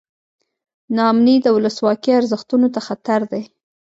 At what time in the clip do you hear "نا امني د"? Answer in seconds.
0.95-1.47